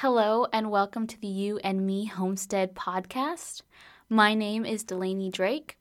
[0.00, 3.60] Hello, and welcome to the Ewe and Me Homestead podcast.
[4.08, 5.76] My name is Delaney Drake.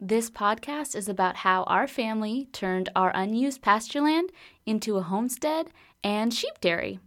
[0.00, 4.32] This podcast is about how our family turned our unused pasture land
[4.66, 5.70] into a homestead
[6.02, 6.98] and sheep dairy.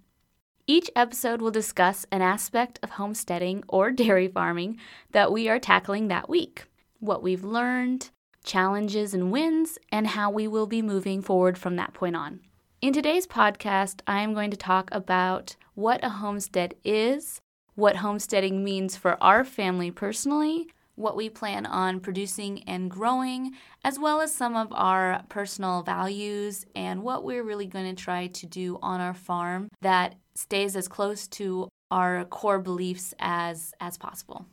[0.66, 4.78] Each episode will discuss an aspect of homesteading or dairy farming
[5.12, 6.64] that we are tackling that week,
[7.02, 8.10] what we've learned,
[8.46, 12.40] challenges and wins, and how we will be moving forward from that point on.
[12.80, 17.42] In today's podcast, I am going to talk about what a homestead is,
[17.76, 23.52] what homesteading means for our family personally, what we plan on producing and growing,
[23.84, 28.28] as well as some of our personal values and what we're really going to try
[28.28, 33.98] to do on our farm that stays as close to our core beliefs as as
[33.98, 34.46] possible.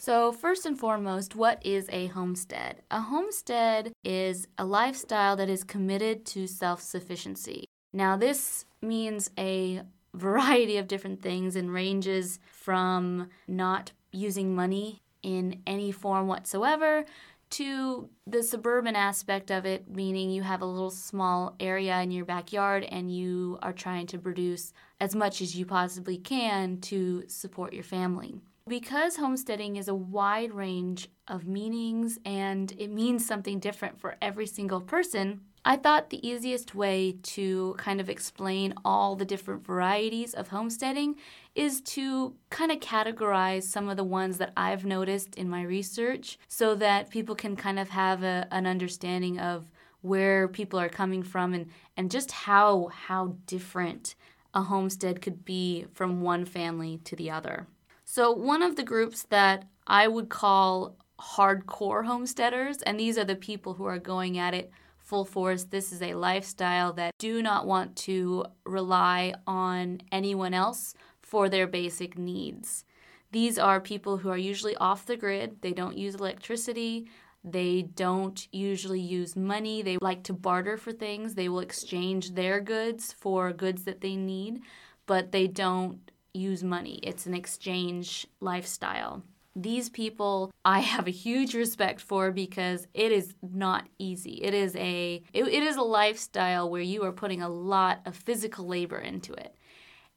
[0.00, 2.82] So, first and foremost, what is a homestead?
[2.90, 7.64] A homestead is a lifestyle that is committed to self sufficiency.
[7.92, 9.82] Now, this means a
[10.14, 17.04] variety of different things and ranges from not using money in any form whatsoever
[17.50, 22.24] to the suburban aspect of it, meaning you have a little small area in your
[22.24, 27.72] backyard and you are trying to produce as much as you possibly can to support
[27.72, 28.34] your family.
[28.66, 34.46] Because homesteading is a wide range of meanings and it means something different for every
[34.46, 40.34] single person, I thought the easiest way to kind of explain all the different varieties
[40.34, 41.16] of homesteading
[41.54, 46.38] is to kind of categorize some of the ones that I've noticed in my research
[46.48, 51.22] so that people can kind of have a, an understanding of where people are coming
[51.22, 54.14] from and, and just how how different
[54.54, 57.66] a homestead could be from one family to the other.
[58.04, 63.36] So one of the groups that I would call hardcore homesteaders, and these are the
[63.36, 64.70] people who are going at it
[65.08, 65.64] full force.
[65.64, 71.66] This is a lifestyle that do not want to rely on anyone else for their
[71.66, 72.84] basic needs.
[73.32, 75.62] These are people who are usually off the grid.
[75.62, 77.08] They don't use electricity.
[77.42, 79.80] They don't usually use money.
[79.80, 81.34] They like to barter for things.
[81.34, 84.60] They will exchange their goods for goods that they need,
[85.06, 87.00] but they don't use money.
[87.02, 89.22] It's an exchange lifestyle
[89.62, 94.40] these people I have a huge respect for because it is not easy.
[94.42, 98.16] It is a it, it is a lifestyle where you are putting a lot of
[98.16, 99.54] physical labor into it.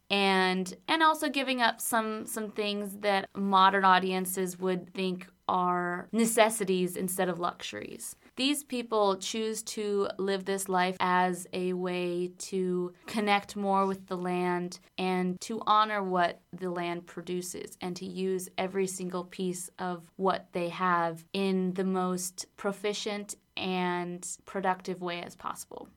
[0.10, 6.96] And and also giving up some some things that modern audiences would think are necessities
[6.96, 8.16] instead of luxuries.
[8.36, 14.18] These people choose to live this life as a way to connect more with the
[14.18, 20.04] land and to honor what the land produces and to use every single piece of
[20.16, 25.90] what they have in the most proficient and productive way as possible.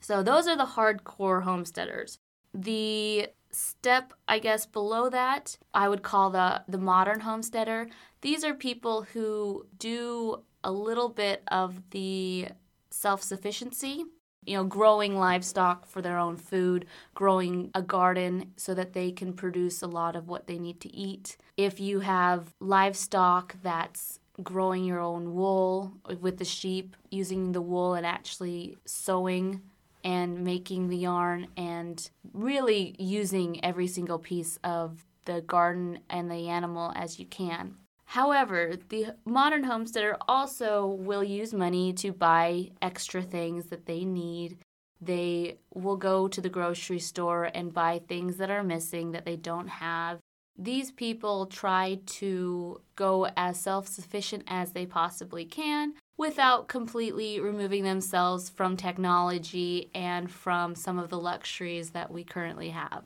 [0.00, 2.18] So, those are the hardcore homesteaders.
[2.54, 7.86] The step i guess below that i would call the the modern homesteader
[8.22, 12.48] these are people who do a little bit of the
[12.90, 14.04] self sufficiency,
[14.44, 19.32] you know, growing livestock for their own food, growing a garden so that they can
[19.32, 21.36] produce a lot of what they need to eat.
[21.56, 27.94] If you have livestock that's growing your own wool with the sheep, using the wool
[27.94, 29.60] and actually sewing
[30.04, 36.48] and making the yarn and really using every single piece of the garden and the
[36.48, 37.76] animal as you can.
[38.12, 44.58] However, the modern homesteader also will use money to buy extra things that they need.
[45.00, 49.36] They will go to the grocery store and buy things that are missing that they
[49.36, 50.18] don't have.
[50.58, 57.82] These people try to go as self sufficient as they possibly can without completely removing
[57.82, 63.04] themselves from technology and from some of the luxuries that we currently have.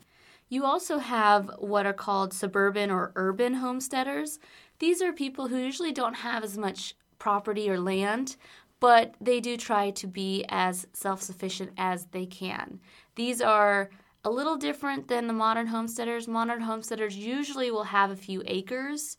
[0.49, 4.39] You also have what are called suburban or urban homesteaders.
[4.79, 8.35] These are people who usually don't have as much property or land,
[8.79, 12.79] but they do try to be as self sufficient as they can.
[13.15, 13.89] These are
[14.23, 16.27] a little different than the modern homesteaders.
[16.27, 19.17] Modern homesteaders usually will have a few acres.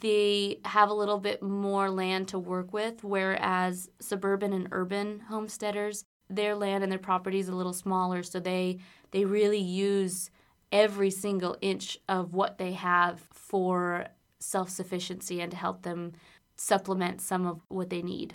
[0.00, 6.04] They have a little bit more land to work with, whereas suburban and urban homesteaders,
[6.28, 8.78] their land and their property is a little smaller, so they
[9.10, 10.30] they really use
[10.70, 14.06] every single inch of what they have for
[14.38, 16.12] self sufficiency and to help them
[16.56, 18.34] supplement some of what they need.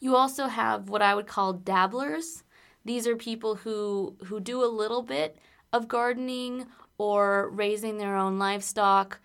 [0.00, 2.42] You also have what I would call dabblers.
[2.84, 5.38] These are people who, who do a little bit
[5.72, 6.66] of gardening
[6.98, 9.20] or raising their own livestock.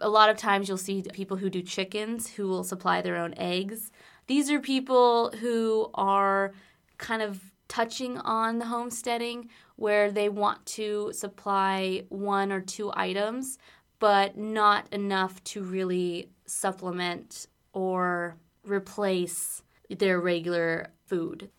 [0.00, 3.34] A lot of times you'll see people who do chickens who will supply their own
[3.36, 3.90] eggs.
[4.26, 6.52] These are people who are
[6.98, 13.58] kind of touching on the homesteading where they want to supply one or two items,
[14.00, 21.50] but not enough to really supplement or replace their regular food.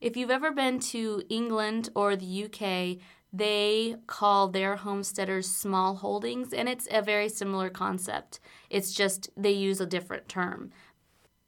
[0.00, 3.02] If you've ever been to England or the UK,
[3.32, 8.40] they call their homesteaders small holdings, and it's a very similar concept.
[8.70, 10.70] It's just they use a different term.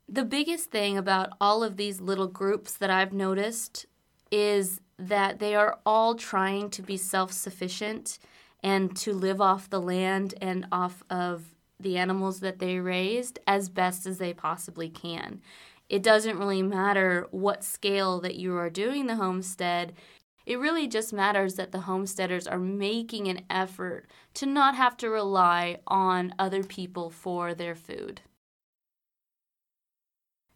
[0.08, 3.86] The biggest thing about all of these little groups that I've noticed
[4.30, 8.18] is that they are all trying to be self sufficient
[8.62, 13.68] and to live off the land and off of the animals that they raised as
[13.68, 15.40] best as they possibly can.
[15.88, 19.92] It doesn't really matter what scale that you are doing the homestead.
[20.46, 25.10] It really just matters that the homesteaders are making an effort to not have to
[25.10, 28.22] rely on other people for their food.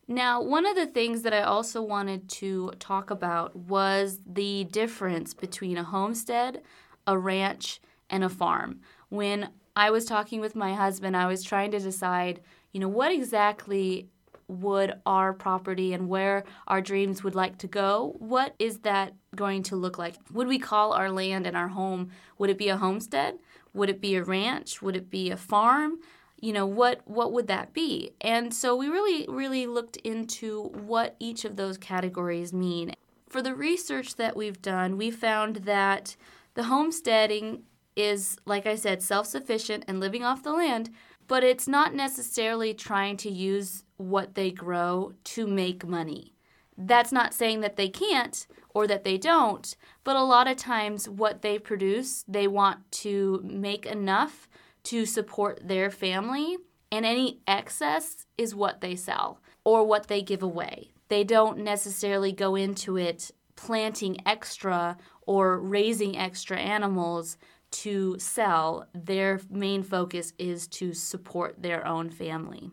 [0.08, 5.34] Now, one of the things that I also wanted to talk about was the difference
[5.34, 6.62] between a homestead,
[7.08, 7.80] a ranch,
[8.10, 8.80] and a farm.
[9.08, 12.40] When I was talking with my husband, I was trying to decide,
[12.72, 14.08] you know, what exactly
[14.48, 19.62] would our property and where our dreams would like to go, what is that going
[19.64, 20.16] to look like?
[20.32, 23.38] Would we call our land and our home, would it be a homestead?
[23.74, 24.80] Would it be a ranch?
[24.80, 25.98] Would it be a farm?
[26.40, 28.12] You know, what what would that be?
[28.20, 32.94] And so we really really looked into what each of those categories mean.
[33.28, 36.16] For the research that we've done, we found that
[36.54, 37.62] the homesteading
[37.96, 40.90] is like I said self-sufficient and living off the land,
[41.26, 46.34] but it's not necessarily trying to use what they grow to make money.
[46.78, 51.08] That's not saying that they can't or that they don't, but a lot of times
[51.08, 54.48] what they produce, they want to make enough
[54.84, 56.58] to support their family,
[56.92, 60.90] and any excess is what they sell or what they give away.
[61.08, 67.38] They don't necessarily go into it planting extra or raising extra animals
[67.70, 68.86] to sell.
[68.94, 72.70] Their main focus is to support their own family.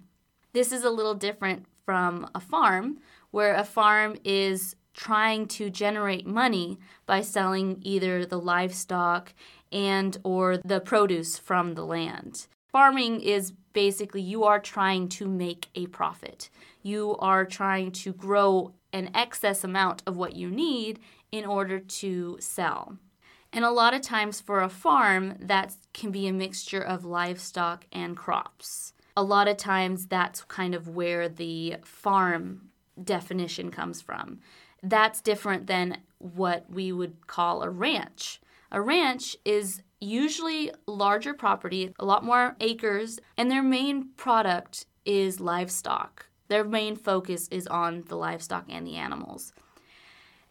[0.53, 2.99] This is a little different from a farm,
[3.31, 9.33] where a farm is trying to generate money by selling either the livestock
[9.71, 12.47] and or the produce from the land.
[12.71, 16.49] Farming is basically you are trying to make a profit.
[16.83, 20.99] You are trying to grow an excess amount of what you need
[21.31, 22.97] in order to sell.
[23.53, 27.85] And a lot of times for a farm, that can be a mixture of livestock
[27.91, 32.69] and crops a lot of times that's kind of where the farm
[33.01, 34.39] definition comes from.
[34.81, 38.41] That's different than what we would call a ranch.
[38.71, 45.39] A ranch is usually larger property, a lot more acres, and their main product is
[45.39, 46.27] livestock.
[46.47, 49.53] Their main focus is on the livestock and the animals.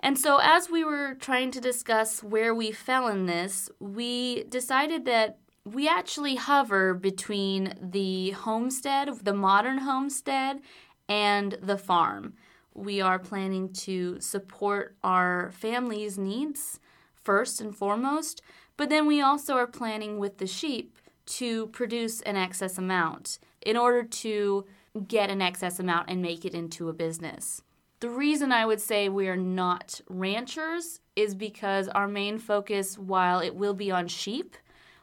[0.02, 5.04] And so, as we were trying to discuss where we fell in this, we decided
[5.04, 10.60] that we actually hover between the homestead, the modern homestead,
[11.08, 12.34] and the farm.
[12.74, 16.80] We are planning to support our family's needs
[17.14, 18.42] first and foremost,
[18.76, 23.76] but then we also are planning with the sheep to produce an excess amount in
[23.76, 24.64] order to
[25.06, 27.62] get an excess amount and make it into a business.
[28.02, 33.38] The reason I would say we are not ranchers is because our main focus, while
[33.38, 34.56] it will be on sheep,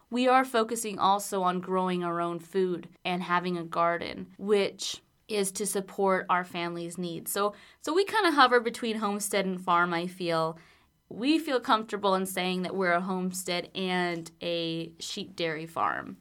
[0.09, 5.49] we are focusing also on growing our own food and having a garden, which is
[5.53, 7.31] to support our family's needs.
[7.31, 10.59] So so we kind of hover between homestead and farm, I feel.
[11.07, 16.17] We feel comfortable in saying that we're a homestead and a sheep dairy farm.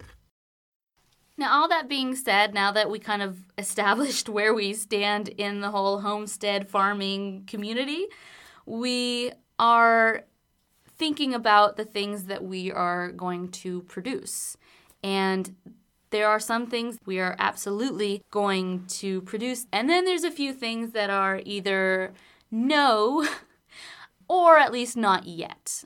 [1.39, 5.61] Now, all that being said, now that we kind of established where we stand in
[5.61, 8.07] the whole homestead farming community,
[8.67, 10.25] we are
[10.99, 14.57] thinking about the things that we are going to produce.
[15.03, 15.55] And
[16.11, 19.67] there are some things we are absolutely going to produce.
[19.73, 22.13] And then there's a few things that are either
[22.51, 23.27] no
[24.29, 25.85] or at least not yet.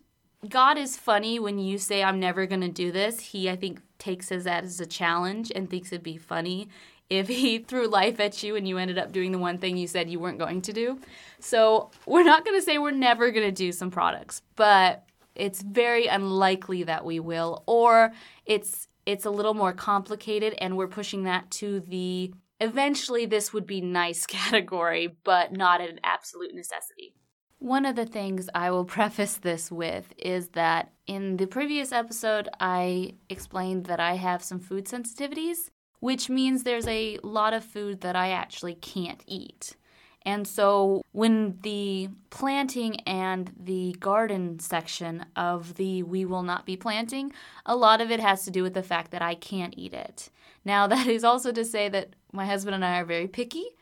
[0.48, 3.20] God is funny when you say, I'm never going to do this.
[3.20, 6.68] He, I think, takes as that as a challenge and thinks it'd be funny
[7.08, 9.86] if he threw life at you and you ended up doing the one thing you
[9.86, 10.98] said you weren't going to do.
[11.38, 15.04] So we're not going to say we're never going to do some products, but
[15.36, 18.12] it's very unlikely that we will, or
[18.44, 23.66] it's it's a little more complicated and we're pushing that to the eventually this would
[23.66, 27.14] be nice category, but not an absolute necessity.
[27.62, 32.48] One of the things I will preface this with is that in the previous episode,
[32.58, 38.00] I explained that I have some food sensitivities, which means there's a lot of food
[38.00, 39.76] that I actually can't eat.
[40.22, 46.76] And so, when the planting and the garden section of the We Will Not Be
[46.76, 47.32] Planting,
[47.64, 50.30] a lot of it has to do with the fact that I can't eat it.
[50.64, 53.76] Now, that is also to say that my husband and I are very picky.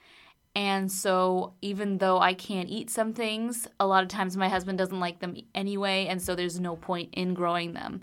[0.55, 4.79] And so, even though I can't eat some things, a lot of times my husband
[4.79, 6.07] doesn't like them anyway.
[6.07, 8.03] And so, there's no point in growing them.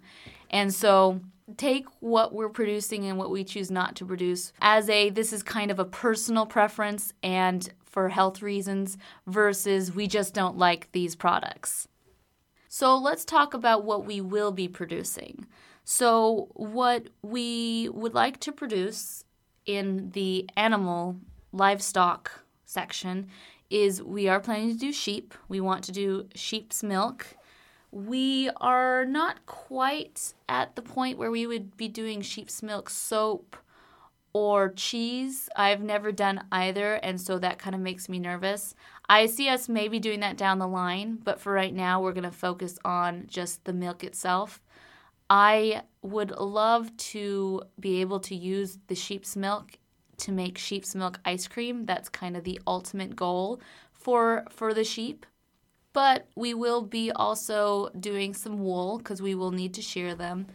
[0.50, 1.20] And so,
[1.58, 5.42] take what we're producing and what we choose not to produce as a this is
[5.44, 11.16] kind of a personal preference and for health reasons versus we just don't like these
[11.16, 11.88] products.
[12.68, 15.48] So let's talk about what we will be producing.
[15.84, 19.24] So, what we would like to produce
[19.66, 21.16] in the animal
[21.52, 23.28] livestock section
[23.70, 25.34] is we are planning to do sheep.
[25.48, 27.38] We want to do sheep's milk
[27.92, 33.56] we are not quite at the point where we would be doing sheep's milk soap
[34.34, 35.50] or cheese.
[35.56, 38.76] I've never done either, and so that kind of makes me nervous.
[39.10, 42.24] I see us maybe doing that down the line, but for right now, we're going
[42.24, 44.62] to focus on just the milk itself.
[45.30, 49.78] I would love to be able to use the sheep's milk
[50.18, 51.86] to make sheep's milk ice cream.
[51.86, 53.62] That's kind of the ultimate goal
[53.94, 55.26] for for the sheep
[55.98, 60.46] but we will be also doing some wool because we will need to shear them.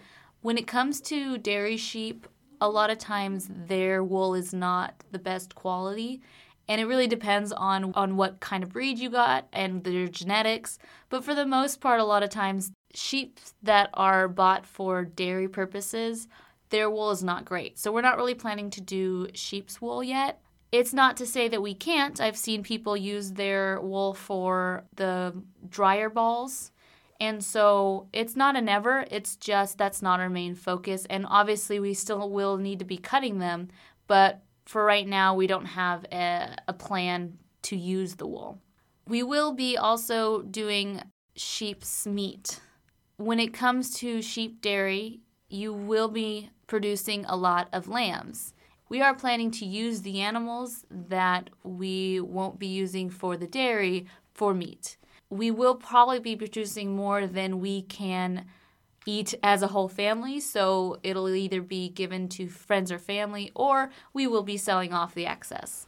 [0.40, 2.28] When it comes to dairy sheep,
[2.60, 6.22] a lot of times their wool is not the best quality
[6.68, 10.78] and it really depends on on what kind of breed you got and their genetics
[11.08, 15.48] but for the most part a lot of times sheep that are bought for dairy
[15.48, 16.28] purposes
[16.72, 20.40] their wool is not great so we're not really planning to do sheep's wool yet
[20.72, 22.18] it's not to say that we can't.
[22.18, 25.34] I've seen people use their wool for the
[25.68, 26.72] dryer balls.
[27.20, 31.06] And so it's not a never, it's just that's not our main focus.
[31.08, 33.68] And obviously, we still will need to be cutting them,
[34.08, 38.58] but for right now, we don't have a, a plan to use the wool.
[39.06, 41.02] We will be also doing
[41.36, 42.60] sheep's meat.
[43.18, 48.54] When it comes to sheep dairy, you will be producing a lot of lambs
[48.92, 54.04] we are planning to use the animals that we won't be using for the dairy
[54.34, 54.98] for meat.
[55.30, 58.44] We will probably be producing more than we can
[59.06, 63.88] eat as a whole family, so it'll either be given to friends or family or
[64.12, 65.86] we will be selling off the excess.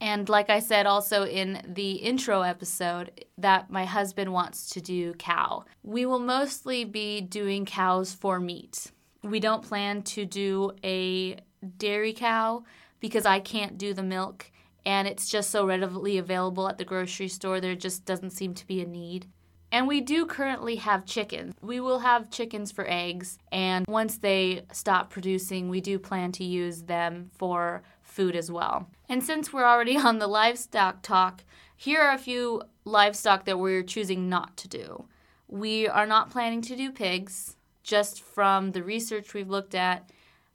[0.00, 5.14] And like I said also in the intro episode, that my husband wants to do
[5.14, 5.64] cow.
[5.82, 8.92] We will mostly be doing cows for meat.
[9.22, 11.36] We don't plan to do a
[11.78, 12.64] dairy cow
[13.00, 14.50] because I can't do the milk
[14.84, 17.60] and it's just so readily available at the grocery store.
[17.60, 19.26] There just doesn't seem to be a need.
[19.70, 21.54] And we do currently have chickens.
[21.62, 26.44] We will have chickens for eggs, and once they stop producing, we do plan to
[26.44, 28.90] use them for food as well.
[29.08, 31.42] And since we're already on the livestock talk,
[31.74, 35.06] here are a few livestock that we're choosing not to do.
[35.48, 40.10] We are not planning to do pigs, just from the research we've looked at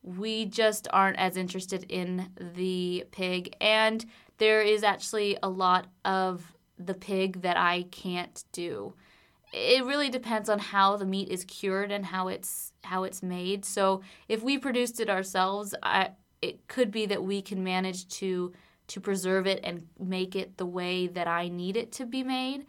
[0.08, 3.56] we just aren't as interested in the pig.
[3.60, 4.06] And
[4.38, 8.94] there is actually a lot of the pig that I can't do.
[9.52, 13.66] It really depends on how the meat is cured and how it's how it's made.
[13.66, 18.54] So if we produced it ourselves, I, it could be that we can manage to
[18.88, 22.66] to preserve it and make it the way that I need it to be made.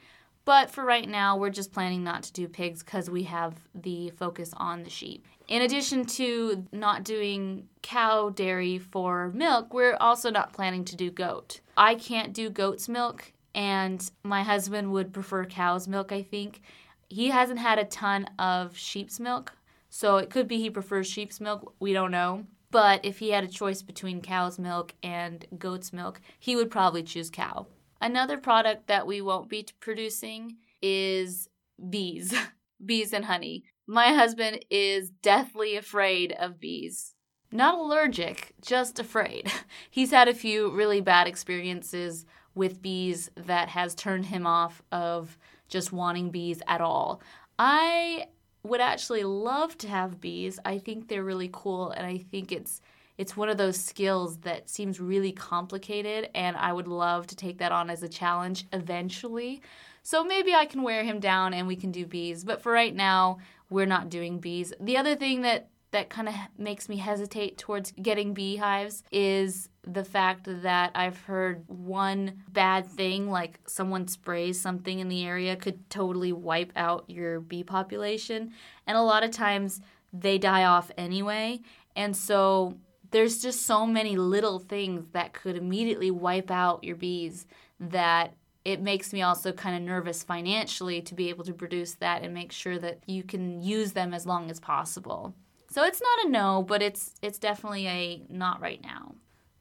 [0.48, 4.08] But for right now, we're just planning not to do pigs because we have the
[4.16, 5.26] focus on the sheep.
[5.46, 11.10] In addition to not doing cow dairy for milk, we're also not planning to do
[11.10, 11.60] goat.
[11.76, 16.62] I can't do goat's milk, and my husband would prefer cow's milk, I think.
[17.10, 19.52] He hasn't had a ton of sheep's milk,
[19.90, 21.74] so it could be he prefers sheep's milk.
[21.78, 22.46] We don't know.
[22.70, 27.02] But if he had a choice between cow's milk and goat's milk, he would probably
[27.02, 27.66] choose cow.
[28.00, 31.48] Another product that we won't be producing is
[31.90, 32.34] bees,
[32.84, 33.64] bees and honey.
[33.86, 37.14] My husband is deathly afraid of bees.
[37.50, 39.50] Not allergic, just afraid.
[39.90, 45.38] He's had a few really bad experiences with bees that has turned him off of
[45.68, 47.22] just wanting bees at all.
[47.58, 48.26] I
[48.62, 50.58] would actually love to have bees.
[50.64, 52.80] I think they're really cool and I think it's
[53.18, 57.58] it's one of those skills that seems really complicated, and I would love to take
[57.58, 59.60] that on as a challenge eventually.
[60.02, 62.94] So maybe I can wear him down and we can do bees, but for right
[62.94, 64.72] now, we're not doing bees.
[64.80, 70.04] The other thing that that kind of makes me hesitate towards getting beehives is the
[70.04, 75.88] fact that I've heard one bad thing, like someone sprays something in the area, could
[75.88, 78.52] totally wipe out your bee population.
[78.86, 79.80] And a lot of times
[80.12, 81.60] they die off anyway.
[81.96, 82.76] And so
[83.10, 87.46] there's just so many little things that could immediately wipe out your bees
[87.80, 88.34] that
[88.64, 92.34] it makes me also kind of nervous financially to be able to produce that and
[92.34, 95.34] make sure that you can use them as long as possible.
[95.70, 99.14] So it's not a no, but it's it's definitely a not right now.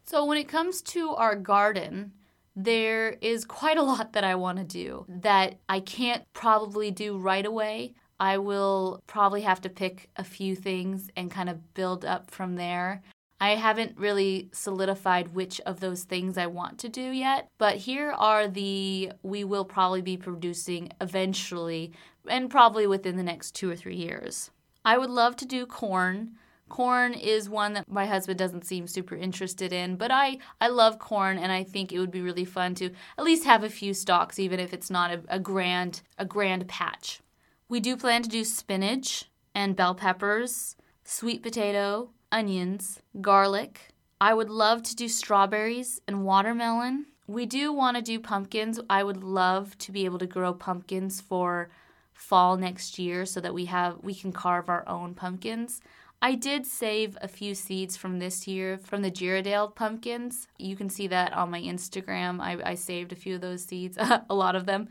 [0.03, 2.13] So when it comes to our garden,
[2.55, 7.17] there is quite a lot that I want to do that I can't probably do
[7.17, 7.93] right away.
[8.19, 12.55] I will probably have to pick a few things and kind of build up from
[12.55, 13.03] there.
[13.39, 18.11] I haven't really solidified which of those things I want to do yet, but here
[18.11, 21.91] are the we will probably be producing eventually
[22.27, 24.49] and probably within the next two or three years.
[24.83, 26.31] I would love to do corn.
[26.67, 30.99] Corn is one that my husband doesn't seem super interested in, but I, I love
[30.99, 33.93] corn and I think it would be really fun to at least have a few
[33.93, 37.21] stalks, even if it's not a, a grand a grand patch.
[37.69, 43.89] We do plan to do spinach and bell peppers, sweet potato, onions, garlic.
[44.21, 47.07] I would love to do strawberries and watermelon.
[47.25, 48.79] We do want to do pumpkins.
[48.87, 51.71] I would love to be able to grow pumpkins for
[52.13, 55.81] fall next year so that we have we can carve our own pumpkins.
[56.21, 60.47] I did save a few seeds from this year from the Jarrahdale pumpkins.
[60.59, 62.39] You can see that on my Instagram.
[62.39, 63.97] I, I saved a few of those seeds,
[64.29, 64.89] a lot of them.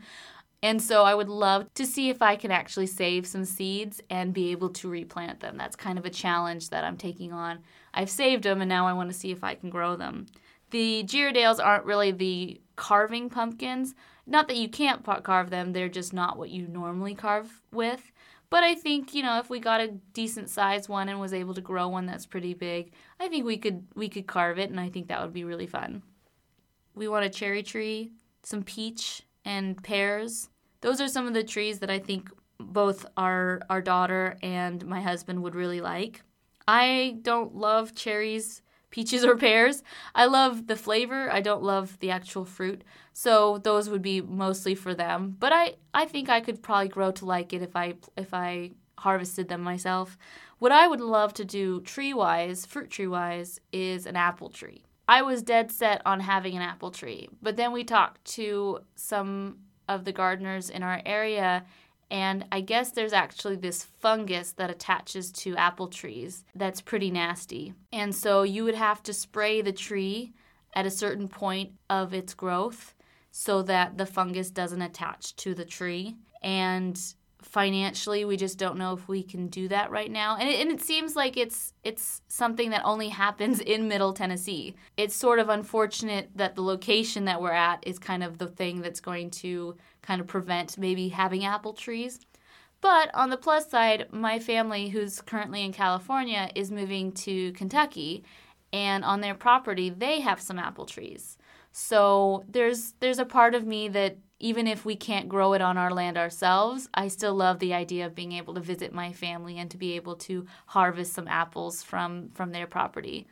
[0.63, 4.33] And so I would love to see if I can actually save some seeds and
[4.33, 5.55] be able to replant them.
[5.55, 7.59] That's kind of a challenge that I'm taking on.
[7.93, 10.25] I've saved them and now I want to see if I can grow them.
[10.71, 13.93] The Jarrahdales aren't really the carving pumpkins.
[14.25, 18.11] Not that you can't carve them, they're just not what you normally carve with.
[18.49, 21.53] But I think, you know, if we got a decent sized one and was able
[21.53, 24.79] to grow one that's pretty big, I think we could we could carve it and
[24.79, 26.01] I think that would be really fun.
[26.95, 28.11] We want a cherry tree,
[28.43, 30.49] some peach, and pears.
[30.81, 35.01] Those are some of the trees that I think both our our daughter and my
[35.01, 36.21] husband would really like.
[36.67, 38.61] I don't love cherries,
[38.91, 39.83] peaches or pears.
[40.13, 41.31] I love the flavor.
[41.31, 42.83] I don't love the actual fruit.
[43.13, 45.37] So those would be mostly for them.
[45.39, 48.71] But I I think I could probably grow to like it if I if I
[48.99, 50.17] harvested them myself.
[50.59, 54.86] What I would love to do tree wise, fruit tree wise, is an apple tree.
[55.07, 57.29] I was dead set on having an apple tree.
[57.41, 61.65] But then we talked to some of the gardeners in our area,
[62.11, 67.73] and I guess there's actually this fungus that attaches to apple trees that's pretty nasty.
[67.91, 70.33] And so you would have to spray the tree
[70.73, 72.93] at a certain point of its growth
[73.31, 76.15] so that the fungus doesn't attach to the tree.
[76.41, 76.99] And
[77.41, 80.37] financially we just don't know if we can do that right now.
[80.37, 84.75] And it, and it seems like it's it's something that only happens in middle tennessee.
[84.95, 88.81] It's sort of unfortunate that the location that we're at is kind of the thing
[88.81, 92.19] that's going to kind of prevent maybe having apple trees.
[92.79, 98.23] But on the plus side my family who's currently in california is moving to kentucky
[98.73, 101.37] and on their property they have some apple trees.
[101.71, 105.77] So there's there's a part of me that even if we can't grow it on
[105.77, 109.57] our land ourselves, I still love the idea of being able to visit my family
[109.57, 113.27] and to be able to harvest some apples from from their property.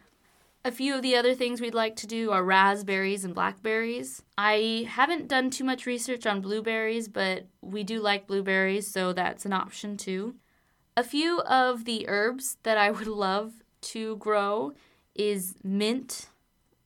[0.64, 4.24] A few of the other things we'd like to do are raspberries and blackberries.
[4.36, 9.46] I haven't done too much research on blueberries, but we do like blueberries, so that's
[9.46, 10.34] an option too.
[10.98, 14.74] A few of the herbs that I would love to grow
[15.14, 16.30] is mint,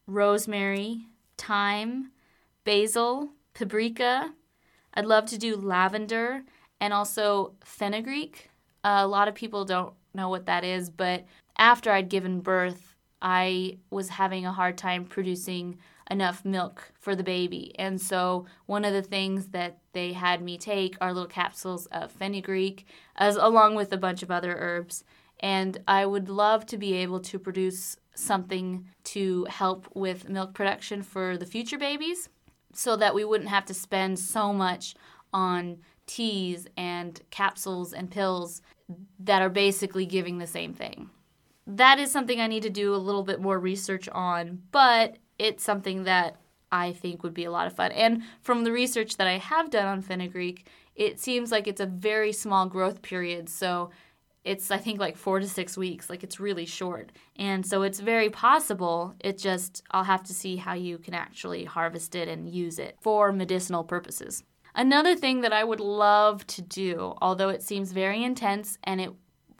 [0.07, 2.11] rosemary, thyme,
[2.65, 3.29] basil,
[3.59, 4.33] paprika.
[4.93, 6.43] I'd love to do lavender
[6.79, 8.49] and also fenugreek.
[8.83, 11.25] Uh, a lot of people don't know what that is, but
[11.57, 15.77] after I'd given birth, I was having a hard time producing
[16.09, 17.75] enough milk for the baby.
[17.77, 22.11] And so one of the things that they had me take are little capsules of
[22.11, 25.03] fenugreek as along with a bunch of other herbs.
[25.41, 31.03] And I would love to be able to produce something to help with milk production
[31.03, 32.29] for the future babies
[32.73, 34.95] so that we wouldn't have to spend so much
[35.33, 38.61] on teas and capsules and pills
[39.19, 41.09] that are basically giving the same thing.
[41.67, 45.63] That is something I need to do a little bit more research on, but it's
[45.63, 46.37] something that
[46.71, 47.91] I think would be a lot of fun.
[47.91, 51.85] And from the research that I have done on fenugreek, it seems like it's a
[51.85, 53.49] very small growth period.
[53.49, 53.91] So
[54.43, 57.11] it's I think like 4 to 6 weeks, like it's really short.
[57.35, 59.15] And so it's very possible.
[59.19, 62.97] It just I'll have to see how you can actually harvest it and use it
[63.01, 64.43] for medicinal purposes.
[64.75, 69.11] Another thing that I would love to do, although it seems very intense and it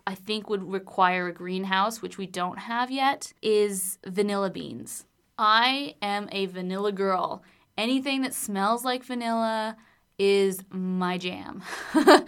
[0.07, 5.05] I think would require a greenhouse, which we don't have yet, is vanilla beans.
[5.37, 7.43] I am a vanilla girl.
[7.77, 9.77] Anything that smells like vanilla
[10.17, 11.61] is my jam.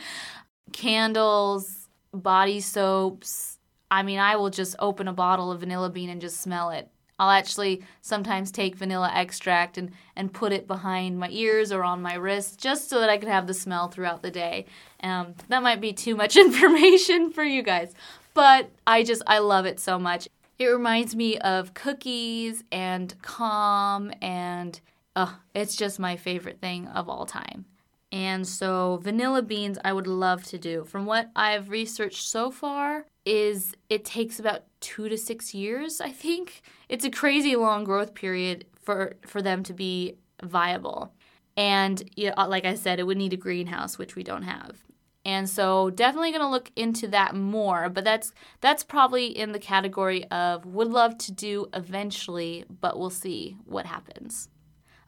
[0.72, 1.81] Candles,
[2.14, 3.58] body soaps.
[3.90, 6.90] I mean, I will just open a bottle of vanilla bean and just smell it
[7.22, 12.02] I'll actually sometimes take vanilla extract and, and put it behind my ears or on
[12.02, 14.66] my wrist just so that I can have the smell throughout the day.
[15.04, 17.94] Um, that might be too much information for you guys,
[18.34, 20.28] but I just, I love it so much.
[20.58, 24.80] It reminds me of cookies and calm, and
[25.16, 27.66] uh, it's just my favorite thing of all time.
[28.12, 30.84] And so vanilla beans I would love to do.
[30.84, 36.10] From what I've researched so far is it takes about 2 to 6 years, I
[36.10, 36.62] think.
[36.90, 41.14] It's a crazy long growth period for for them to be viable.
[41.56, 44.84] And you know, like I said, it would need a greenhouse, which we don't have.
[45.24, 49.60] And so definitely going to look into that more, but that's that's probably in the
[49.60, 54.50] category of would love to do eventually, but we'll see what happens.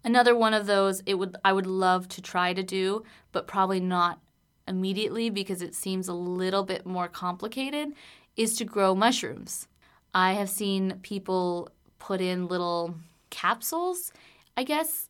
[0.04, 3.80] Another one of those it would I would love to try to do, but probably
[3.80, 4.20] not
[4.68, 7.94] immediately because it seems a little bit more complicated
[8.36, 9.68] is to grow mushrooms.
[10.14, 12.96] I have seen people put in little
[13.30, 14.12] capsules,
[14.56, 15.10] I guess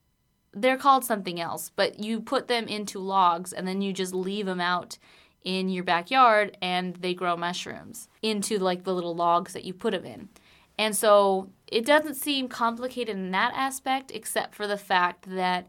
[0.54, 4.46] they're called something else, but you put them into logs and then you just leave
[4.46, 4.98] them out
[5.44, 9.92] in your backyard and they grow mushrooms into like the little logs that you put
[9.92, 10.30] them in.
[10.78, 15.68] And so it doesn't seem complicated in that aspect, except for the fact that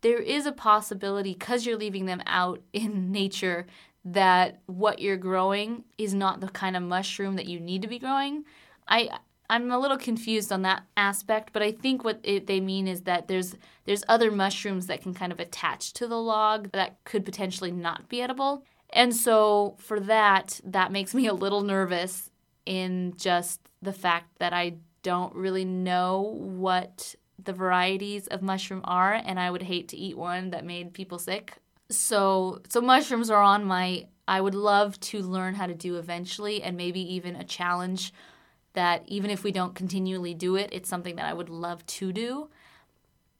[0.00, 3.66] there is a possibility, because you're leaving them out in nature,
[4.04, 7.98] that what you're growing is not the kind of mushroom that you need to be
[7.98, 8.44] growing.
[8.88, 12.88] I I'm a little confused on that aspect, but I think what it, they mean
[12.88, 16.96] is that there's there's other mushrooms that can kind of attach to the log that
[17.04, 18.64] could potentially not be edible.
[18.90, 22.30] And so for that, that makes me a little nervous
[22.66, 29.12] in just the fact that I don't really know what the varieties of mushroom are
[29.12, 31.58] and I would hate to eat one that made people sick.
[31.90, 36.62] So so mushrooms are on my I would love to learn how to do eventually
[36.62, 38.12] and maybe even a challenge
[38.72, 42.12] that even if we don't continually do it, it's something that I would love to
[42.12, 42.48] do.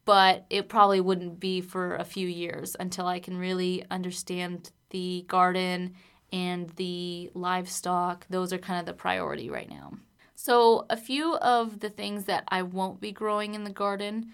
[0.05, 5.25] But it probably wouldn't be for a few years until I can really understand the
[5.27, 5.95] garden
[6.31, 8.27] and the livestock.
[8.29, 9.95] Those are kind of the priority right now.
[10.35, 14.33] So, a few of the things that I won't be growing in the garden,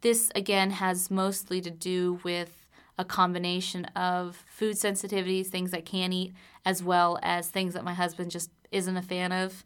[0.00, 2.66] this again has mostly to do with
[2.98, 6.34] a combination of food sensitivities, things I can't eat,
[6.64, 9.64] as well as things that my husband just isn't a fan of.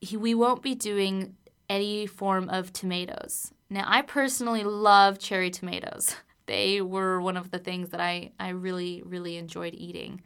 [0.00, 1.36] He, we won't be doing
[1.68, 3.52] any form of tomatoes.
[3.70, 6.14] Now, I personally love cherry tomatoes.
[6.46, 10.22] They were one of the things that I, I really, really enjoyed eating.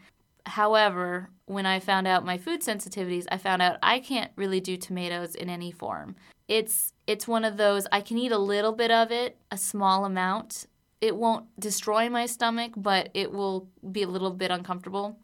[0.47, 4.77] However, when I found out my food sensitivities, I found out I can't really do
[4.77, 6.17] tomatoes in any form.
[6.49, 10.05] It's it's one of those I can eat a little bit of it, a small
[10.05, 10.67] amount.
[11.01, 15.19] It won't destroy my stomach, but it will be a little bit uncomfortable.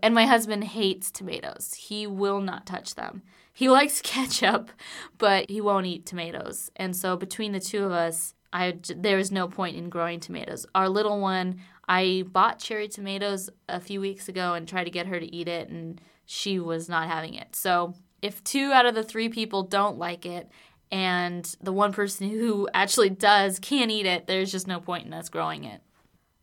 [0.00, 1.74] And my husband hates tomatoes.
[1.74, 3.22] He will not touch them.
[3.52, 4.70] He likes ketchup,
[5.16, 6.70] but he won't eat tomatoes.
[6.76, 10.66] And so between the two of us, I there is no point in growing tomatoes.
[10.74, 15.06] Our little one, I bought cherry tomatoes a few weeks ago and tried to get
[15.06, 17.56] her to eat it, and she was not having it.
[17.56, 20.50] So if two out of the three people don't like it,
[20.90, 25.14] and the one person who actually does can't eat it, there's just no point in
[25.14, 25.80] us growing it.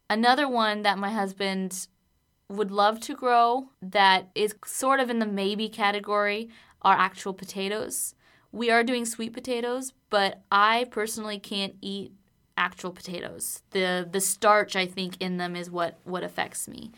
[0.09, 1.87] Another one that my husband
[2.47, 6.49] would love to grow that is sort of in the maybe category
[6.83, 8.13] are actual potatoes.
[8.51, 12.13] We are doing sweet potatoes, but I personally can't eat
[12.57, 13.61] actual potatoes.
[13.71, 16.91] The the starch I think in them is what what affects me.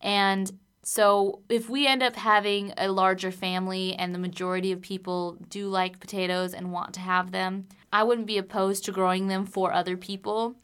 [0.00, 0.50] And
[0.82, 5.68] so if we end up having a larger family and the majority of people do
[5.68, 9.72] like potatoes and want to have them, I wouldn't be opposed to growing them for
[9.72, 10.56] other people.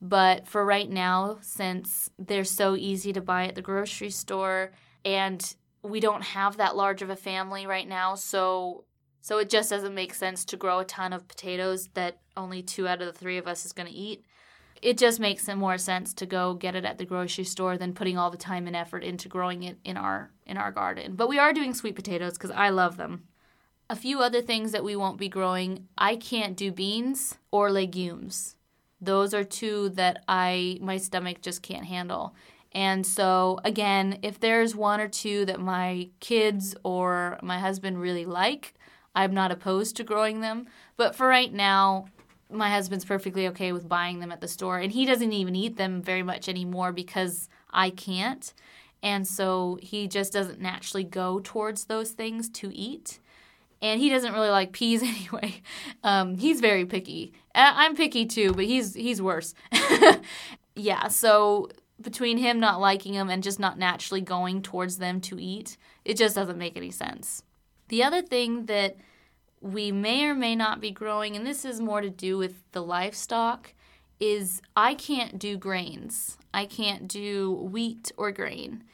[0.00, 4.72] But for right now, since they're so easy to buy at the grocery store
[5.04, 8.84] and we don't have that large of a family right now, so
[9.20, 12.88] so it just doesn't make sense to grow a ton of potatoes that only two
[12.88, 14.24] out of the three of us is going to eat.
[14.82, 18.18] It just makes more sense to go get it at the grocery store than putting
[18.18, 21.14] all the time and effort into growing it in our in our garden.
[21.14, 23.24] But we are doing sweet potatoes cuz I love them.
[23.88, 28.56] A few other things that we won't be growing, I can't do beans or legumes.
[29.00, 32.34] Those are two that I my stomach just can't handle.
[32.72, 38.24] And so, again, if there's one or two that my kids or my husband really
[38.24, 38.74] like,
[39.14, 40.66] I'm not opposed to growing them,
[40.96, 42.06] but for right now,
[42.54, 45.76] my husband's perfectly okay with buying them at the store, and he doesn't even eat
[45.76, 48.52] them very much anymore because I can't.
[49.02, 53.20] And so he just doesn't naturally go towards those things to eat.
[53.82, 55.60] And he doesn't really like peas anyway.
[56.02, 57.32] Um, he's very picky.
[57.54, 59.54] I'm picky too, but he's he's worse.
[60.74, 61.68] yeah, so
[62.00, 66.16] between him not liking them and just not naturally going towards them to eat, it
[66.16, 67.42] just doesn't make any sense.
[67.88, 68.96] The other thing that
[69.64, 72.82] we may or may not be growing, and this is more to do with the
[72.82, 73.72] livestock,
[74.20, 76.36] is I can't do grains.
[76.52, 78.84] I can't do wheat or grain.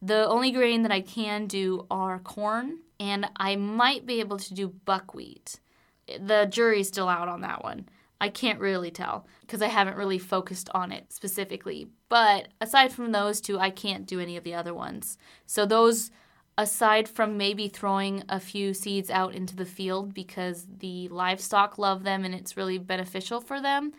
[0.00, 4.54] The only grain that I can do are corn, and I might be able to
[4.54, 5.58] do buckwheat.
[6.06, 7.88] The jury's still out on that one.
[8.20, 11.88] I can't really tell because I haven't really focused on it specifically.
[12.08, 15.18] But aside from those two, I can't do any of the other ones.
[15.46, 16.12] So, those,
[16.58, 22.04] aside from maybe throwing a few seeds out into the field because the livestock love
[22.04, 23.92] them and it's really beneficial for them,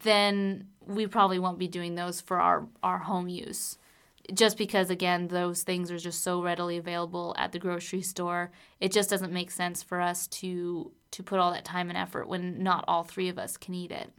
[0.00, 3.78] then we probably won't be doing those for our, our home use.
[4.32, 8.92] Just because again those things are just so readily available at the grocery store it
[8.92, 12.62] just doesn't make sense for us to to put all that time and effort when
[12.62, 14.12] not all three of us can eat it.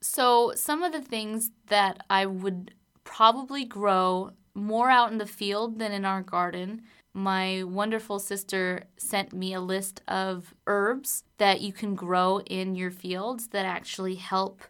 [0.00, 2.72] So some of the things that i would
[3.04, 6.82] probably grow more out in the field than in our garden
[7.14, 12.90] my wonderful sister sent me a list of herbs that you can grow in your
[12.90, 14.62] fields that actually help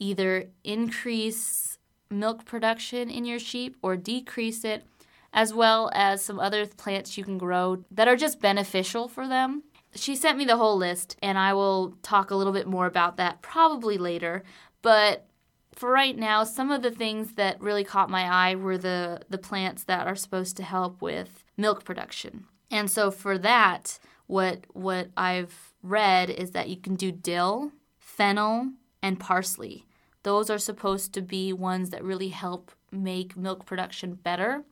[0.00, 1.78] either increase
[2.10, 4.84] milk production in your sheep or decrease it,
[5.32, 9.62] as well as some other plants you can grow that are just beneficial for them.
[9.94, 13.16] She sent me the whole list, and I will talk a little bit more about
[13.18, 14.42] that probably later.
[14.82, 15.26] But
[15.72, 19.38] for right now, some of the things that really caught my eye were the, the
[19.38, 22.44] plants that are supposed to help with milk production.
[22.70, 28.70] And so for that, what what I've read is that you can do dill, fennel,
[29.02, 29.86] and parsley.
[30.22, 34.64] Those are supposed to be ones that really help make milk production better.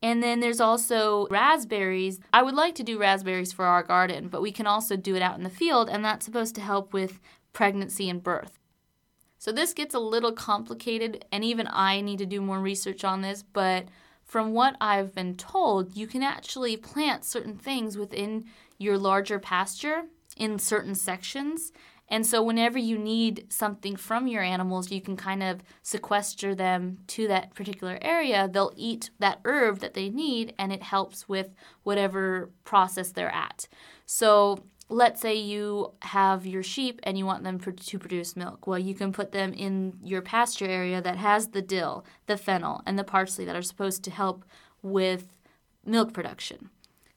[0.00, 2.20] And then there's also raspberries.
[2.32, 5.22] I would like to do raspberries for our garden, but we can also do it
[5.22, 7.20] out in the field, and that's supposed to help with
[7.52, 8.58] pregnancy and birth.
[9.38, 13.22] So this gets a little complicated, and even I need to do more research on
[13.22, 13.86] this, but
[14.24, 18.46] from what I've been told, you can actually plant certain things within
[18.78, 20.04] your larger pasture
[20.36, 21.72] in certain sections
[22.08, 26.98] and so, whenever you need something from your animals, you can kind of sequester them
[27.08, 28.46] to that particular area.
[28.46, 33.68] They'll eat that herb that they need, and it helps with whatever process they're at.
[34.04, 38.68] So, let's say you have your sheep and you want them to produce milk.
[38.68, 42.80] Well, you can put them in your pasture area that has the dill, the fennel,
[42.86, 44.44] and the parsley that are supposed to help
[44.82, 45.36] with
[45.84, 46.70] milk production.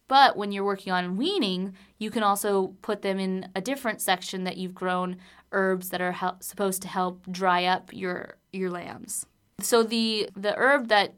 [0.07, 4.43] But when you're working on weaning, you can also put them in a different section
[4.45, 5.17] that you've grown
[5.51, 9.27] herbs that are help, supposed to help dry up your your lambs.
[9.59, 11.13] So the the herb that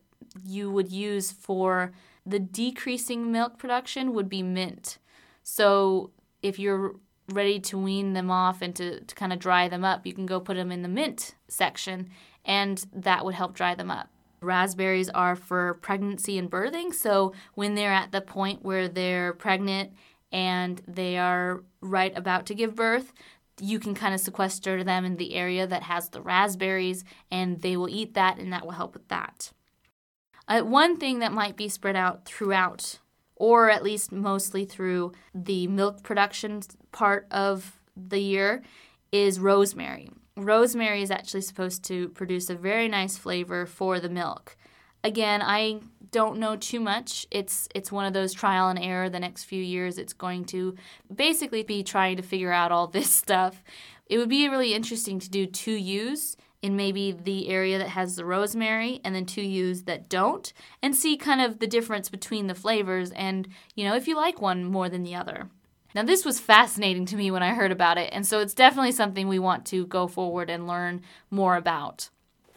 [0.45, 1.93] you would use for
[2.25, 4.97] the decreasing milk production would be mint.
[5.41, 6.95] So if you're
[7.29, 10.25] ready to wean them off and to, to kind of dry them up, you can
[10.25, 12.09] go put them in the mint section
[12.45, 14.09] and that would help dry them up.
[14.41, 16.93] Raspberries are for pregnancy and birthing.
[16.93, 19.91] So when they're at the point where they're pregnant
[20.31, 23.13] and they are right about to give birth,
[23.59, 27.75] you can kind of sequester them in the area that has the raspberries and they
[27.75, 29.51] will eat that and that will help with that.
[30.47, 32.99] Uh, one thing that might be spread out throughout,
[33.39, 38.61] or at least mostly through the milk production part of the year,
[39.11, 40.11] is rosemary
[40.45, 44.55] rosemary is actually supposed to produce a very nice flavor for the milk.
[45.03, 45.79] Again, I
[46.11, 47.25] don't know too much.
[47.31, 49.09] It's it's one of those trial and error.
[49.09, 50.75] The next few years, it's going to
[51.13, 53.63] basically be trying to figure out all this stuff.
[54.07, 58.15] It would be really interesting to do two ewes in maybe the area that has
[58.15, 62.47] the rosemary and then two ewes that don't and see kind of the difference between
[62.47, 65.49] the flavors and you know if you like one more than the other
[65.95, 68.91] now, this was fascinating to me when I heard about it, and so it's definitely
[68.91, 72.09] something we want to go forward and learn more about.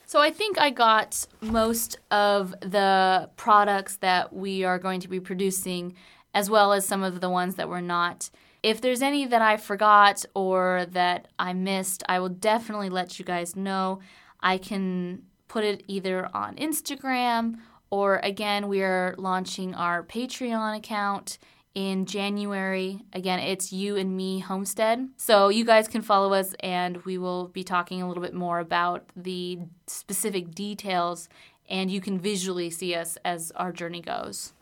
[0.05, 5.21] So, I think I got most of the products that we are going to be
[5.21, 5.95] producing,
[6.35, 8.29] as well as some of the ones that we're not.
[8.63, 13.25] If there's any that I forgot or that I missed, I will definitely let you
[13.25, 14.01] guys know.
[14.41, 17.59] I can put it either on Instagram
[17.91, 21.37] or again, we are launching our Patreon account
[21.75, 23.01] in January.
[23.13, 25.11] Again, it's Ewe and Me Homestead.
[25.19, 28.61] So you guys can follow us and we will be talking a little bit more
[28.61, 31.29] about the specific details
[31.69, 34.55] and you can visually see us as our journey goes.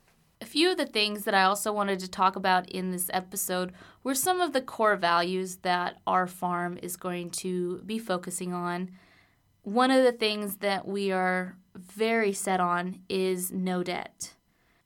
[0.42, 3.72] A few of the things that I also wanted to talk about in this episode
[4.02, 8.90] were some of the core values that our farm is going to be focusing on.
[9.62, 14.32] One of the things that we are very set on is no debt.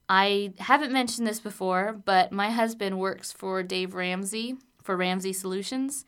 [0.09, 6.05] I haven't mentioned this before, but my husband works for Dave Ramsey for Ramsey Solutions.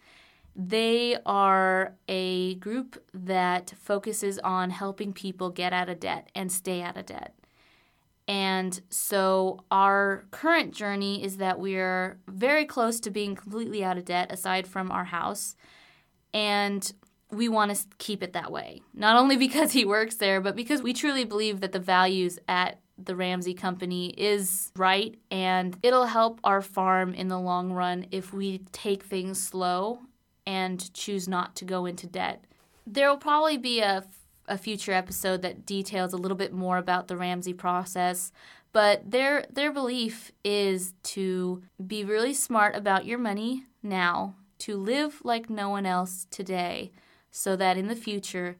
[0.54, 6.82] They are a group that focuses on helping people get out of debt and stay
[6.82, 7.34] out of debt.
[8.28, 14.04] And so our current journey is that we're very close to being completely out of
[14.04, 15.54] debt aside from our house.
[16.34, 16.92] And
[17.30, 18.82] we want to keep it that way.
[18.94, 22.80] Not only because he works there, but because we truly believe that the values at
[22.98, 28.32] the Ramsey Company is right and it'll help our farm in the long run if
[28.32, 30.00] we take things slow
[30.46, 32.44] and choose not to go into debt.
[32.86, 34.04] There will probably be a
[34.48, 38.32] a future episode that details a little bit more about the Ramsey process.
[38.72, 45.20] But their their belief is to be really smart about your money now, to live
[45.24, 46.92] like no one else today,
[47.30, 48.56] so that in the future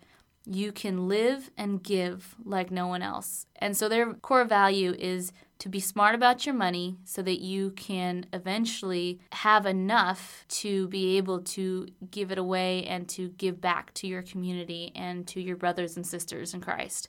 [0.47, 3.47] you can live and give like no one else.
[3.57, 7.71] And so their core value is to be smart about your money so that you
[7.73, 13.93] can eventually have enough to be able to give it away and to give back
[13.95, 17.09] to your community and to your brothers and sisters in Christ.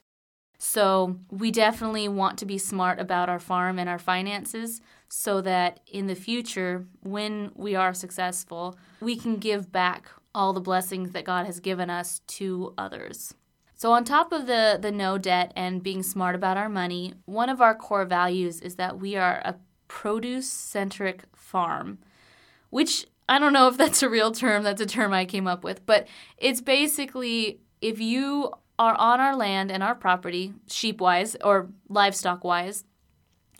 [0.60, 5.81] So, we definitely want to be smart about our farm and our finances so that
[5.86, 11.25] in the future, when we are successful, we can give back all the blessings that
[11.25, 13.36] God has given us to others.
[13.78, 17.48] So, on top of the, the no debt and being smart about our money, one
[17.48, 19.56] of our core values is that we are a
[19.88, 22.00] produce centric farm,
[22.72, 25.63] which I don't know if that's a real term, that's a term I came up
[25.63, 31.36] with, but it's basically if you are on our land and our property, sheep wise
[31.44, 32.84] or livestock wise,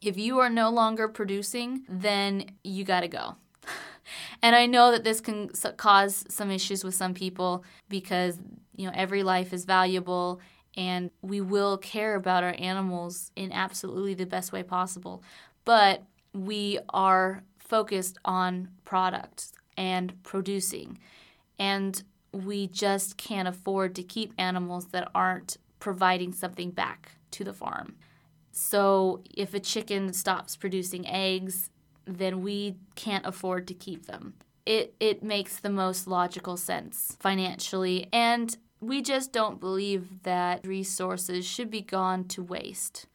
[0.02, 3.36] if you are no longer producing, then you got to go.
[4.41, 8.39] And I know that this can cause some issues with some people because
[8.76, 10.39] you know, every life is valuable
[10.76, 15.24] and we will care about our animals in absolutely the best way possible.
[15.65, 21.00] But we are focused on products and producing.
[21.60, 27.54] And we just can't afford to keep animals that aren't providing something back to the
[27.54, 27.96] farm.
[28.52, 31.70] So if a chicken stops producing eggs,
[32.08, 34.34] then we can't afford to keep them.
[34.65, 41.46] It it makes the most logical sense financially and we just don't believe that resources
[41.46, 43.08] should be gone to waste.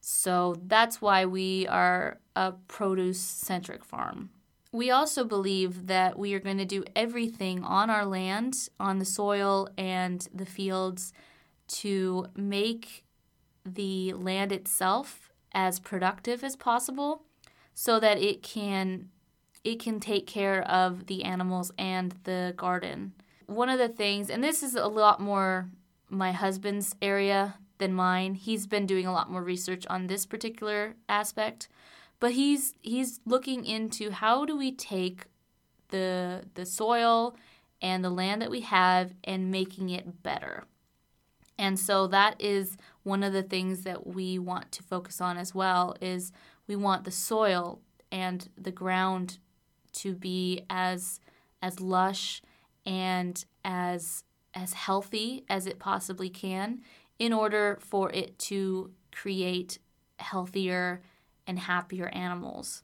[0.00, 4.30] So that's why we are a produce centric farm.
[4.72, 9.04] We also believe that we are going to do everything on our land, on the
[9.04, 11.12] soil and the fields
[11.68, 13.04] to make
[13.64, 17.24] the land itself as productive as possible
[17.78, 19.08] so that it can
[19.62, 23.12] it can take care of the animals and the garden
[23.48, 25.70] one of the things, and this is a lot more
[26.10, 28.34] my husband's area than mine.
[28.34, 31.68] He's been doing a lot more research on this particular aspect,
[32.20, 35.24] but he's he's looking into how do we take
[35.88, 37.36] the the soil
[37.80, 40.64] and the land that we have and making it better.
[41.56, 45.54] And so that is one of the things that we want to focus on as
[45.54, 46.32] well is
[46.68, 47.80] we want the soil
[48.12, 49.38] and the ground
[49.94, 51.18] to be as
[51.60, 52.40] as lush
[52.86, 54.22] and as
[54.54, 56.80] as healthy as it possibly can
[57.18, 59.78] in order for it to create
[60.18, 61.02] healthier
[61.46, 62.82] and happier animals.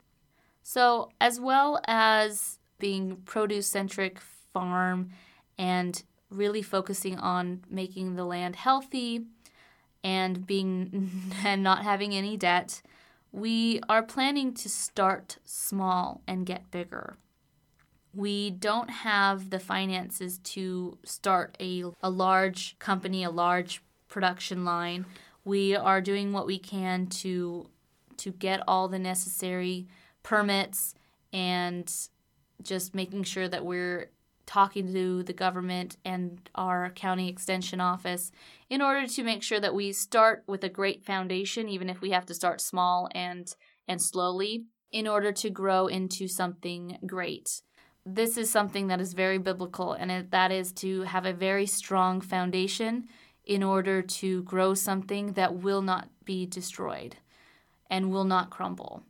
[0.63, 4.19] So, as well as being produce centric
[4.53, 5.11] farm
[5.59, 9.27] and really focusing on making the land healthy
[10.03, 11.11] and being
[11.45, 12.83] and not having any debt,
[13.35, 17.17] we are planning to start small and get bigger
[18.15, 25.07] we don't have the finances to start a, a large company, a large production line.
[25.45, 27.69] We are doing what we can to
[28.17, 29.89] to get all the necessary
[30.23, 30.95] permits
[31.33, 31.93] and
[32.63, 34.09] just making sure that we're
[34.47, 38.31] talking to the government and our county extension office
[38.69, 42.11] in order to make sure that we start with a great foundation even if we
[42.11, 43.55] have to start small and
[43.89, 47.63] and slowly in order to grow into something great
[48.07, 51.67] this is something that is very biblical, and it, that is to have a very
[51.67, 53.09] strong foundation
[53.45, 57.17] in order to grow something that will not be destroyed
[57.91, 59.03] and will not crumble.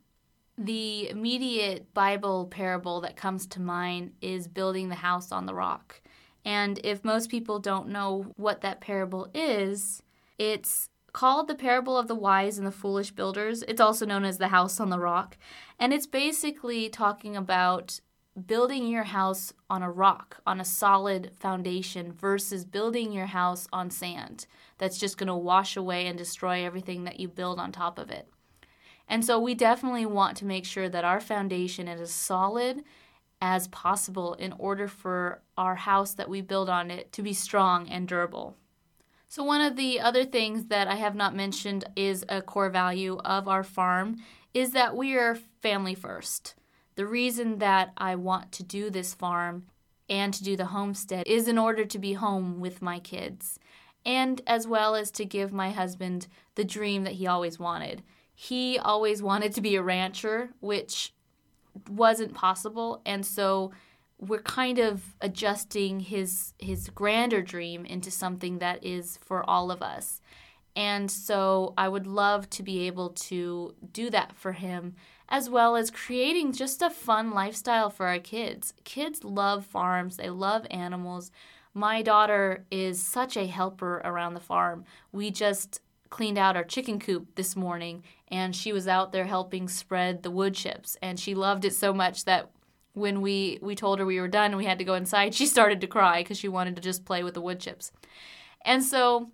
[0.57, 6.01] The immediate Bible parable that comes to mind is building the house on the rock.
[6.45, 10.01] And if most people don't know what that parable is,
[10.37, 13.63] it's called the parable of the wise and the foolish builders.
[13.67, 15.37] It's also known as the house on the rock.
[15.79, 17.99] And it's basically talking about
[18.45, 23.89] building your house on a rock, on a solid foundation, versus building your house on
[23.89, 24.45] sand
[24.77, 28.11] that's just going to wash away and destroy everything that you build on top of
[28.11, 28.29] it.
[29.07, 32.83] And so we definitely want to make sure that our foundation is as solid
[33.41, 37.87] as possible in order for our house that we build on it to be strong
[37.89, 38.55] and durable.
[39.27, 43.17] So, one of the other things that I have not mentioned is a core value
[43.25, 44.17] of our farm
[44.53, 46.55] is that we are family first.
[46.95, 49.65] The reason that I want to do this farm
[50.07, 53.59] and to do the homestead is in order to be home with my kids
[54.05, 58.03] and as well as to give my husband the dream that he always wanted.
[58.35, 61.13] He always wanted to be a rancher, which
[61.89, 63.71] wasn't possible, and so
[64.17, 69.81] we're kind of adjusting his his grander dream into something that is for all of
[69.81, 70.21] us.
[70.75, 74.95] And so I would love to be able to do that for him
[75.29, 78.73] as well as creating just a fun lifestyle for our kids.
[78.83, 81.31] Kids love farms, they love animals.
[81.73, 84.85] My daughter is such a helper around the farm.
[85.11, 89.67] We just cleaned out our chicken coop this morning and she was out there helping
[89.67, 90.97] spread the wood chips.
[91.01, 92.49] And she loved it so much that
[92.93, 95.45] when we we told her we were done and we had to go inside she
[95.55, 97.91] started to cry because she wanted to just play with the wood chips.
[98.63, 99.29] And so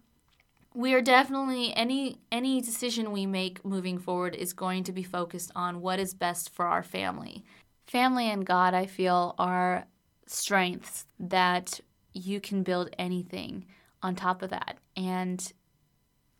[0.74, 5.52] we are definitely any any decision we make moving forward is going to be focused
[5.56, 7.44] on what is best for our family.
[7.88, 9.86] Family and god i feel are
[10.26, 11.80] strengths that
[12.14, 13.66] you can build anything
[14.02, 15.54] on top of that and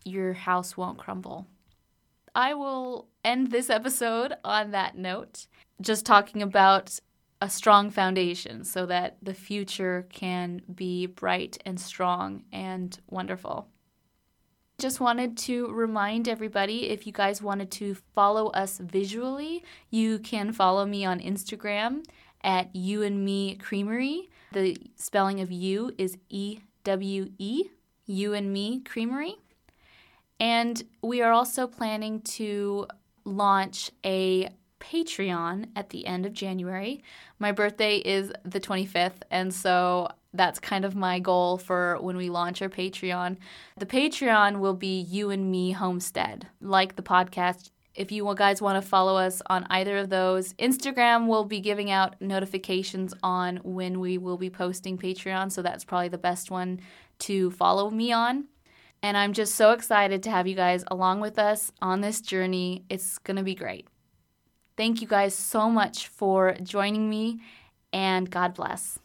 [0.04, 1.46] your house won't crumble.
[2.34, 5.48] I will end this episode on that note,
[5.82, 7.00] just talking about
[7.42, 13.68] a strong foundation so that the future can be bright and strong and wonderful.
[14.78, 20.54] Just wanted to remind everybody if you guys wanted to follow us visually, you can
[20.54, 22.04] follow me on Instagram
[22.44, 24.30] at Ewe and Me Creamery.
[24.54, 27.66] The spelling of you is E W E,
[28.06, 29.36] Ewe and Me Creamery.
[30.42, 32.88] And we are also planning to
[33.26, 37.04] launch a Patreon at the end of January.
[37.38, 42.32] My birthday is the 25th, and so that's kind of my goal for when we
[42.32, 43.38] launch our Patreon.
[43.78, 46.48] The Patreon will be Ewe and Me Homestead.
[46.60, 51.28] Like the podcast, if you guys want to follow us on either of those, Instagram
[51.28, 56.10] will be giving out notifications on when we will be posting Patreon, so that's probably
[56.10, 56.80] the best one
[57.20, 58.46] to follow me on.
[59.04, 62.84] And I'm just so excited to have you guys along with us on this journey.
[62.90, 63.88] It's going to be great.
[64.78, 67.42] Thank you guys so much for joining me,
[67.92, 69.00] and God bless.